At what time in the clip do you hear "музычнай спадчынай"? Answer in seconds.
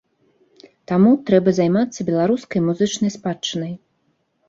2.67-3.73